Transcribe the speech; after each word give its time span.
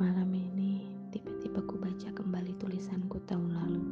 Malam 0.00 0.32
ini, 0.32 0.88
tiba-tiba 1.12 1.60
ku 1.68 1.76
baca 1.76 2.08
kembali 2.08 2.56
tulisanku 2.56 3.20
tahun 3.28 3.52
lalu. 3.52 3.84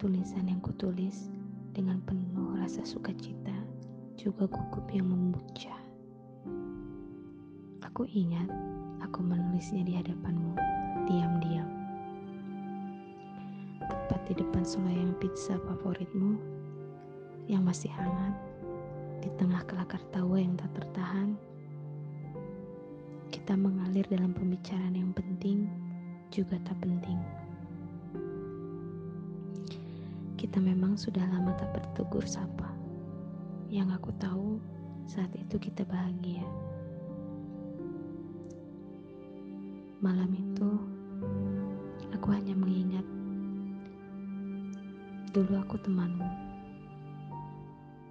Tulisan 0.00 0.48
yang 0.48 0.64
kutulis 0.64 1.28
dengan 1.76 2.00
penuh 2.08 2.56
rasa 2.56 2.80
sukacita, 2.80 3.52
juga 4.16 4.48
gugup 4.48 4.88
yang 4.88 5.12
membuca. 5.12 5.76
Aku 7.92 8.08
ingat, 8.08 8.48
aku 9.04 9.20
menulisnya 9.20 9.84
di 9.84 9.92
hadapanmu, 10.00 10.56
diam-diam. 11.04 11.68
Tepat 13.84 14.32
di 14.32 14.34
depan 14.40 14.64
selayang 14.64 15.12
pizza 15.20 15.60
favoritmu, 15.60 16.40
yang 17.52 17.68
masih 17.68 17.92
hangat, 17.92 18.32
di 19.20 19.28
tengah 19.36 19.60
kelakar 19.68 20.00
tawa 20.08 20.40
yang 20.40 20.56
tak 20.56 20.72
tertahan, 20.72 21.36
kita 23.48 23.64
mengalir 23.64 24.04
dalam 24.12 24.36
pembicaraan 24.36 24.92
yang 24.92 25.08
penting 25.16 25.72
juga 26.28 26.60
tak 26.68 26.76
penting. 26.84 27.16
Kita 30.36 30.60
memang 30.60 31.00
sudah 31.00 31.24
lama 31.32 31.56
tak 31.56 31.72
bertegur 31.72 32.28
sapa. 32.28 32.68
Yang 33.72 33.96
aku 33.96 34.10
tahu, 34.20 34.60
saat 35.08 35.32
itu 35.32 35.56
kita 35.56 35.80
bahagia. 35.88 36.44
Malam 40.04 40.28
itu, 40.36 40.68
aku 42.12 42.28
hanya 42.36 42.52
mengingat 42.52 43.08
dulu 45.32 45.56
aku 45.56 45.80
temanmu. 45.80 46.28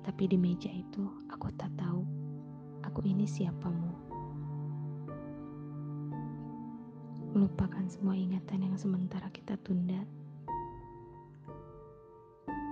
Tapi 0.01 0.33
di 0.33 0.37
meja 0.41 0.73
itu, 0.73 1.05
aku 1.29 1.53
tak 1.61 1.69
tahu 1.77 2.01
aku 2.81 3.05
ini 3.05 3.29
siapamu. 3.29 4.06
Melupakan 7.37 7.85
semua 7.85 8.17
ingatan 8.17 8.65
yang 8.65 8.73
sementara 8.81 9.29
kita 9.29 9.53
tunda 9.61 10.01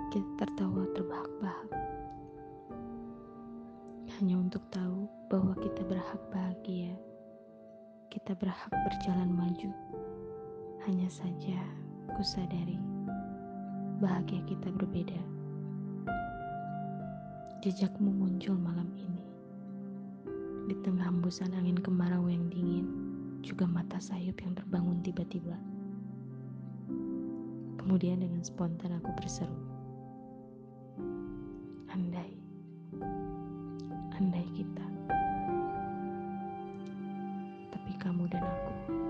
kita 0.09 0.25
tertawa 0.41 0.89
terbahak-bahak. 0.97 1.69
Hanya 4.17 4.41
untuk 4.41 4.65
tahu 4.73 5.05
bahwa 5.29 5.53
kita 5.61 5.85
berhak 5.85 6.17
bahagia. 6.33 6.97
Kita 8.09 8.33
berhak 8.33 8.73
berjalan 8.73 9.29
maju. 9.29 9.69
Hanya 10.89 11.13
saja 11.13 11.61
ku 12.17 12.25
sadari 12.25 12.81
bahagia 14.01 14.41
kita 14.49 14.73
berbeda. 14.73 15.21
Jejakmu 17.61 18.09
muncul 18.09 18.57
malam 18.57 18.89
ini. 18.97 19.29
Di 20.65 20.75
tengah 20.81 21.05
hembusan 21.05 21.53
angin 21.53 21.77
kemarau 21.77 22.25
yang 22.25 22.49
juga 23.45 23.69
mata 23.69 24.01
sayup 24.01 24.41
yang 24.41 24.57
terbangun 24.57 25.05
tiba-tiba. 25.05 25.53
Kemudian 27.77 28.25
dengan 28.25 28.41
spontan 28.41 28.97
aku 28.97 29.13
berseru. 29.13 29.53
Andai, 31.93 32.33
andai 34.17 34.49
kita. 34.57 34.87
Tapi 37.69 37.91
kamu 38.01 38.25
dan 38.33 38.41
aku. 38.41 39.04